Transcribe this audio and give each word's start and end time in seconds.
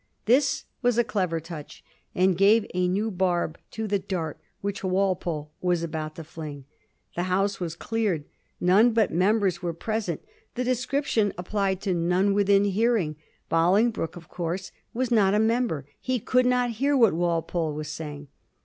This 0.25 0.65
was 0.81 0.97
a 0.97 1.03
clever 1.03 1.39
touch, 1.39 1.83
and 2.15 2.35
gave 2.35 2.65
a 2.73 2.87
new 2.87 3.11
barb 3.11 3.59
to 3.69 3.85
the 3.85 3.99
dart 3.99 4.39
which 4.61 4.83
Walpole 4.83 5.51
was 5.61 5.83
about 5.83 6.15
to 6.15 6.23
fling. 6.23 6.65
The 7.15 7.21
House 7.29 7.59
was 7.59 7.75
cleared; 7.75 8.25
none 8.59 8.93
but 8.93 9.13
members 9.13 9.61
were 9.61 9.73
present; 9.73 10.23
the 10.55 10.63
description 10.63 11.33
applied 11.37 11.81
to 11.81 11.93
none 11.93 12.33
within 12.33 12.65
hearing. 12.65 13.15
Bolingbroke, 13.47 14.15
of 14.15 14.27
course, 14.27 14.71
was 14.91 15.11
not 15.11 15.35
a 15.35 15.39
member; 15.39 15.85
he 15.99 16.17
could 16.19 16.47
not 16.47 16.71
hear 16.81 16.97
what 16.97 17.13
Walpole 17.13 17.75
was 17.75 17.89
saying. 17.89 18.27